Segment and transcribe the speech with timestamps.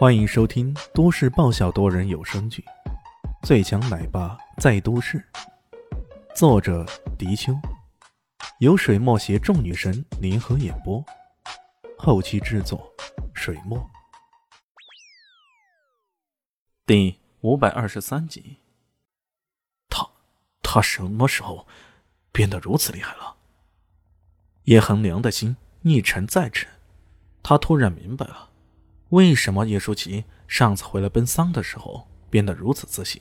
[0.00, 2.64] 欢迎收听都市爆笑多人有声剧
[3.46, 5.22] 《最强奶爸在都市》，
[6.34, 6.86] 作者：
[7.18, 7.52] 迪秋，
[8.60, 11.04] 由水墨携众女神联合演播，
[11.98, 12.90] 后期制作：
[13.34, 13.78] 水墨。
[16.86, 18.56] 第五百二十三集，
[19.90, 20.08] 他
[20.62, 21.66] 他什么时候
[22.32, 23.36] 变得如此厉害了？
[24.64, 26.66] 叶恒良的心一沉再沉，
[27.42, 28.46] 他突然明白了。
[29.10, 33.20] 为什么叶舒淇上次回来奔丧的时候变得如此自信？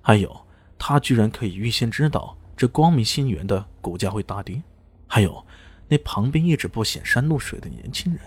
[0.00, 0.46] 还有，
[0.78, 4.62] 他居然可以预先知道这光明新源的股价会大跌？
[5.06, 5.44] 还有，
[5.88, 8.22] 那旁边一直不显山露水的年轻人？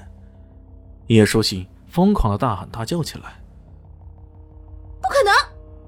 [1.07, 3.39] 叶舒淇疯狂的大喊大叫起来
[4.99, 5.33] ：“不可能，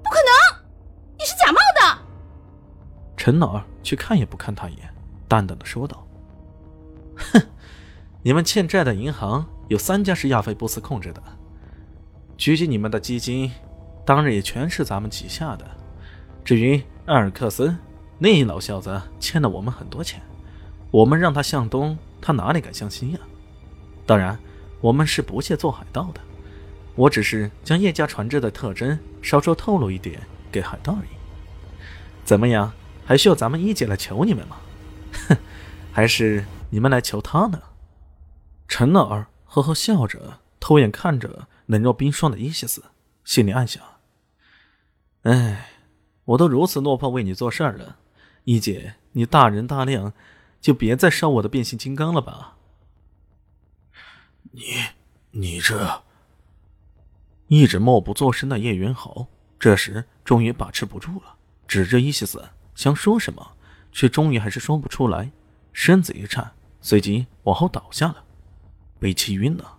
[0.02, 0.64] 不可能！
[1.18, 1.98] 你是假冒的！”
[3.16, 4.94] 陈老二却看也不看他一眼，
[5.26, 6.06] 淡淡的说道
[7.18, 7.42] ：“哼，
[8.22, 11.22] 你们欠债的银行。”有三家是亚非波斯控制的，
[12.38, 13.52] 狙击你们的基金，
[14.06, 15.66] 当然也全是咱们旗下的。
[16.42, 17.78] 至于埃尔克森，
[18.18, 20.22] 那老小子欠了我们很多钱，
[20.90, 23.18] 我们让他向东，他哪里敢向西呀？
[24.06, 24.38] 当然，
[24.80, 26.20] 我们是不屑做海盗的，
[26.94, 30.18] 我只是将叶家船只的特征稍稍透露一点
[30.50, 31.10] 给海盗而已。
[32.24, 32.72] 怎么样，
[33.04, 34.56] 还需要咱们一姐来求你们吗？
[35.28, 35.36] 哼，
[35.92, 37.60] 还是你们来求他呢？
[38.68, 39.26] 陈老二。
[39.50, 42.84] 呵呵笑着，偷眼看着冷若冰霜的伊西斯，
[43.24, 43.82] 心里暗想
[45.24, 45.70] ：“哎，
[46.26, 47.96] 我都如此落魄为你做事儿了，
[48.44, 50.12] 一姐，你大人大量，
[50.60, 52.58] 就别再烧我的变形金刚了吧。”
[54.52, 54.62] 你，
[55.30, 56.02] 你这……
[57.46, 63.52] 一直默不作声的叶元豪，这时终于把持不住了，指着伊西斯想说什么，
[63.90, 65.30] 却终于还是说不出来，
[65.72, 66.52] 身子一颤，
[66.82, 68.24] 随即往后倒下了。
[68.98, 69.78] 被气晕了，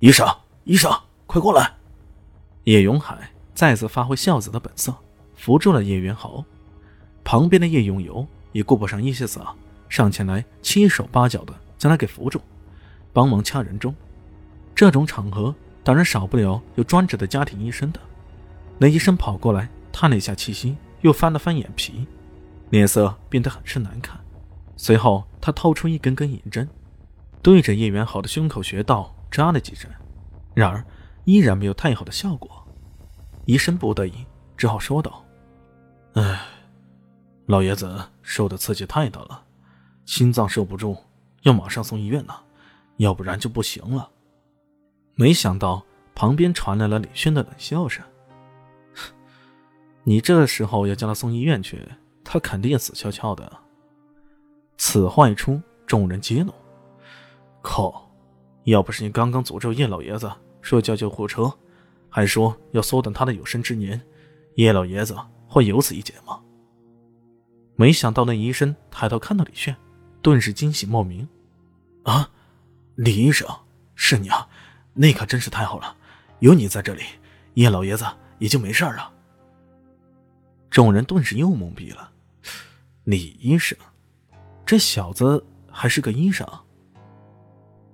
[0.00, 0.26] 医生，
[0.64, 0.90] 医生，
[1.26, 1.74] 快过来！
[2.64, 4.94] 叶永海再次发挥孝子的本色，
[5.34, 6.44] 扶住了叶元豪。
[7.24, 9.40] 旁边的叶永游也顾不上伊西斯，
[9.88, 12.40] 上前来七手八脚的将他给扶住，
[13.12, 13.94] 帮忙掐人中。
[14.74, 15.54] 这种场合
[15.84, 18.00] 当然少不了有专职的家庭医生的。
[18.78, 22.06] 那医生跑过来叹了一下气息，又翻了翻眼皮，
[22.70, 24.18] 脸色变得很是难看。
[24.76, 26.68] 随后他掏出一根根银针。
[27.42, 29.90] 对着叶元好的胸口穴道扎了几针，
[30.54, 30.84] 然而
[31.24, 32.64] 依然没有太好的效果。
[33.46, 34.12] 医生不得已
[34.56, 35.24] 只好说道
[36.14, 36.40] ：“哎，
[37.46, 39.44] 老爷子受的刺激太大了，
[40.06, 40.96] 心脏受不住，
[41.42, 42.34] 要马上送医院呢，
[42.98, 44.08] 要不然就不行了。”
[45.16, 48.04] 没想到旁边传来了李轩的冷笑声
[50.04, 51.88] ：“你这时候要将他送医院去，
[52.22, 53.58] 他肯定死翘翘的。”
[54.78, 56.52] 此话一出，众人皆怒。
[57.62, 58.10] 靠！
[58.64, 60.30] 要不是你刚刚诅咒叶老爷子
[60.60, 61.52] 说叫救护车，
[62.08, 64.00] 还说要缩短他的有生之年，
[64.54, 65.16] 叶老爷子
[65.48, 66.40] 会有此一劫吗？
[67.74, 69.74] 没想到那医生抬头看到李炫，
[70.20, 71.28] 顿时惊喜莫名。
[72.04, 72.30] 啊，
[72.96, 73.48] 李医生，
[73.94, 74.48] 是你啊！
[74.94, 75.96] 那可真是太好了，
[76.40, 77.02] 有你在这里，
[77.54, 78.04] 叶老爷子
[78.38, 79.10] 也就没事了。
[80.70, 82.12] 众人顿时又懵逼了。
[83.04, 83.76] 李医生，
[84.64, 86.46] 这小子还是个医生。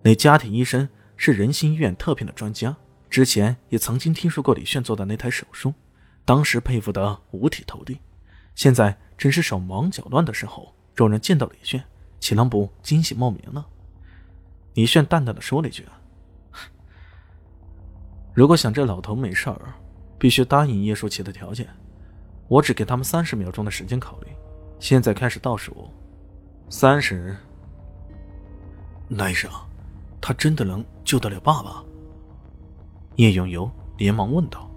[0.03, 2.75] 那家庭医生是仁心医院特聘的专家，
[3.11, 5.75] 之前也曾经听说过李炫做的那台手术，
[6.25, 7.99] 当时佩服得五体投地。
[8.55, 11.83] 现在正是手忙脚乱的时候，众人见到李炫，
[12.21, 13.65] 岂能不惊喜莫名呢？
[14.75, 15.85] 李炫淡淡的说了一句
[18.33, 19.75] ：“如果想这老头没事儿，
[20.19, 21.69] 必须答应叶舒淇的条件。
[22.47, 24.29] 我只给他们三十秒钟的时间考虑，
[24.79, 25.91] 现在开始倒数，
[26.69, 27.37] 三十。”
[29.09, 29.51] 那医生。
[30.21, 31.83] 他真的能救得了爸爸？
[33.17, 34.71] 叶永游连忙问道。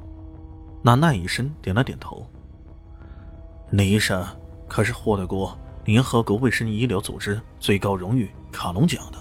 [0.83, 2.25] 那奈医生点了点头。
[3.69, 4.25] 李医生
[4.67, 9.17] 可是获得过联合国卫生医疗组织最高荣誉卡隆奖的，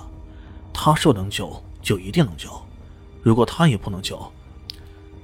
[0.73, 2.51] 他说能救就一定能救。
[3.23, 4.21] 如果他也不能救，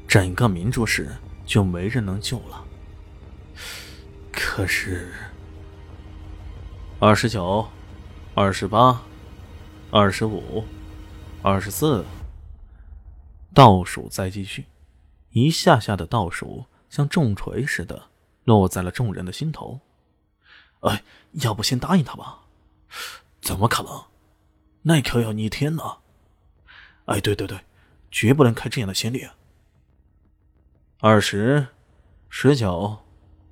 [0.07, 1.11] 整个明珠市
[1.45, 2.63] 就没人能救了。
[4.31, 5.11] 可是，
[6.99, 7.67] 二十九，
[8.35, 9.03] 二十八，
[9.91, 10.63] 二十五。
[11.43, 12.05] 二十四，
[13.55, 14.67] 倒数再继续，
[15.31, 18.09] 一下下的倒数像重锤似的
[18.45, 19.81] 落在了众人的心头。
[20.81, 22.41] 哎，要不先答应他吧？
[23.41, 24.05] 怎么可能？
[24.83, 25.99] 那可要逆天呢！
[27.07, 27.61] 哎，对对对，
[28.11, 29.29] 绝不能开这样的先例。
[30.99, 31.69] 二十，
[32.29, 32.99] 十九，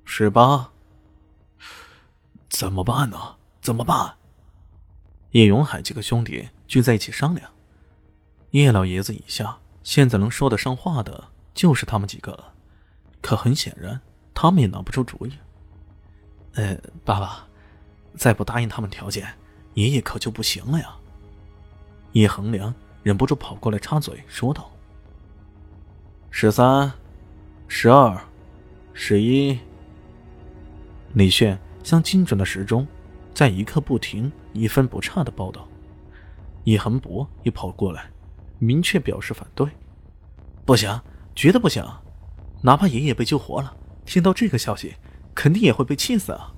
[0.03, 0.71] 十八，
[2.49, 3.37] 怎么办呢？
[3.61, 4.17] 怎么办？
[5.31, 7.54] 叶永海几个兄弟聚在一起商量。
[8.63, 12.53] 叶老爷子以下现在能说得上话的就是他们几个了。
[13.21, 13.99] 可很显然，
[14.33, 15.33] 他们也拿不出主意。
[16.53, 17.45] 呃，爸爸，
[18.15, 19.27] 再不答应他们条件，
[19.73, 20.95] 爷爷可就不行了呀。
[22.13, 22.73] 叶衡良
[23.03, 24.71] 忍不住跑过来插嘴说道
[26.31, 26.89] ：“十三，
[27.67, 28.17] 十二，
[28.93, 29.59] 十一。”
[31.13, 32.87] 李炫像精准的时钟，
[33.33, 35.67] 在一刻不停、一分不差的报道。
[36.63, 38.09] 叶恒博也跑过来，
[38.65, 39.69] 明确表示反对
[40.65, 40.99] ：“不行，
[41.35, 41.85] 绝对不行！
[42.61, 43.75] 哪怕爷爷被救活了，
[44.05, 44.95] 听到这个消息，
[45.33, 46.51] 肯定也会被气死啊！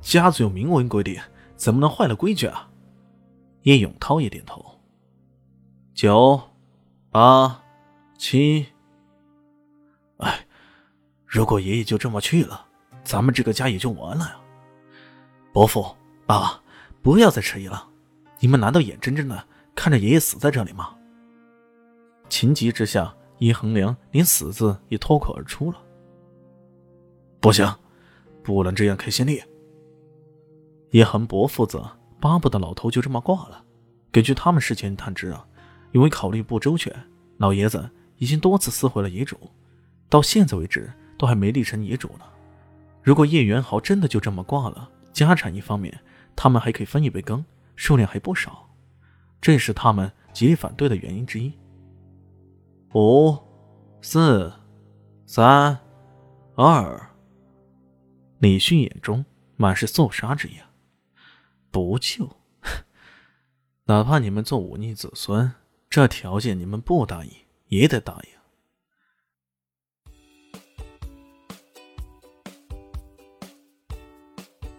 [0.00, 1.20] 家族有明文规定，
[1.56, 2.68] 怎么能坏了规矩啊？”
[3.62, 4.64] 叶永涛也点头
[5.94, 6.40] ：“九，
[7.10, 7.62] 八，
[8.18, 8.66] 七。
[10.18, 10.46] 哎，
[11.24, 12.66] 如果爷爷就这么去了……”
[13.06, 14.36] 咱们这个家也就完了呀！
[15.52, 16.60] 伯父、爸爸，
[17.02, 17.88] 不要再迟疑了。
[18.40, 20.96] 你们难道眼睁睁的看着爷爷死在这里吗？
[22.28, 25.82] 情急之下，叶衡良连“死”字也脱口而出了。
[27.40, 27.72] 不行，
[28.42, 29.42] 不能这样开先例。
[30.90, 31.82] 叶恒伯父子
[32.20, 33.62] 巴不得老头就这么挂了。
[34.10, 35.46] 根据他们事前探知啊，
[35.92, 36.92] 因为考虑不周全，
[37.36, 39.36] 老爷子已经多次撕毁了遗嘱，
[40.08, 42.24] 到现在为止都还没立成遗嘱呢。
[43.02, 45.96] 如果叶元豪真的就这么挂了，家产一方面
[46.34, 47.44] 他们还可以分一杯羹，
[47.74, 48.68] 数量还不少，
[49.40, 51.52] 这也是他们极力反对的原因之一。
[52.98, 53.36] 五、
[54.00, 54.50] 四、
[55.26, 55.78] 三、
[56.54, 57.10] 二。
[58.38, 59.22] 李迅眼中
[59.56, 60.52] 满是肃杀之意。
[61.70, 62.26] 不救，
[63.84, 65.52] 哪怕你们做忤逆子孙，
[65.90, 67.30] 这条件你们不答应
[67.68, 68.30] 也得答应。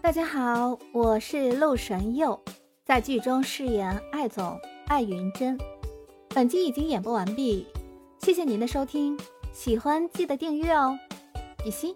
[0.02, 2.44] 大家好，我是陆神佑，
[2.84, 5.56] 在剧中饰演艾总艾云珍。
[6.30, 7.68] 本集已经演播完毕，
[8.20, 9.18] 谢谢您的收听，
[9.54, 10.98] 喜欢记得订阅哦，
[11.64, 11.96] 比心。